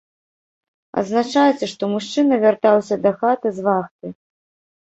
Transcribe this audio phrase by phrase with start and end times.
[1.01, 4.07] Адзначаецца, што мужчына вяртаўся дахаты з вахты.